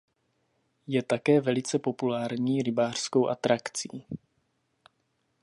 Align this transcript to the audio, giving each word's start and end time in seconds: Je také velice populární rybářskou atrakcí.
Je 0.87 1.03
také 1.03 1.39
velice 1.41 1.79
populární 1.79 2.61
rybářskou 2.61 3.27
atrakcí. 3.27 4.05